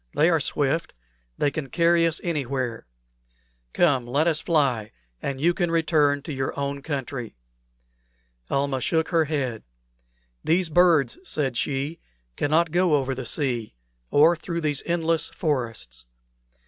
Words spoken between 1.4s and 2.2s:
can carry us